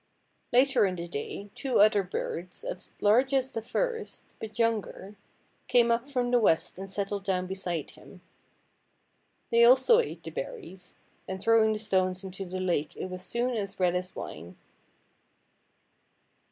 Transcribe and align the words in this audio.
Later 0.51 0.87
in 0.87 0.95
the 0.95 1.07
day, 1.07 1.51
two 1.53 1.79
other 1.79 2.01
birds, 2.01 2.63
as 2.63 2.91
large 3.01 3.35
as 3.35 3.51
the 3.51 3.61
first, 3.61 4.23
but 4.39 4.57
younger, 4.57 5.15
came 5.67 5.91
up 5.91 6.09
from 6.09 6.31
the 6.31 6.39
west 6.39 6.79
and 6.79 6.89
settled 6.89 7.23
down 7.23 7.45
beside 7.45 7.91
him. 7.91 8.21
They 9.51 9.63
also 9.63 9.99
ate 9.99 10.23
the 10.23 10.31
ber 10.31 10.55
ries, 10.57 10.95
and 11.27 11.39
throwing 11.39 11.71
the 11.73 11.77
stones 11.77 12.23
into 12.23 12.45
the 12.45 12.59
lake 12.59 12.97
it 12.97 13.11
was 13.11 13.21
soon 13.21 13.51
as 13.51 13.79
red 13.79 13.95
as 13.95 14.15
wine. 14.15 14.57